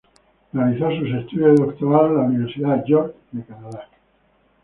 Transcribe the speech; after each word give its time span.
Realizó 0.51 0.89
sus 0.89 1.09
estudios 1.13 1.59
de 1.59 1.63
doctorado 1.65 2.07
en 2.07 2.17
la 2.17 2.23
Universidad 2.23 2.83
York 2.85 3.15
de 3.33 3.43
Canadá. 3.45 3.87